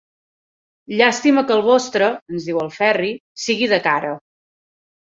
[1.01, 3.13] Llàstima que el vostre –ens diu el Ferri–
[3.47, 4.21] sigui de cara.